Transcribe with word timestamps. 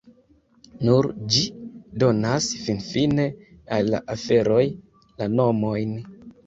Nur 0.87 1.07
ĝi 1.35 1.43
donas 2.05 2.49
finfine 2.63 3.29
al 3.79 3.95
la 3.97 4.05
aferoj 4.17 4.63
la 5.23 5.31
nomojn. 5.41 5.99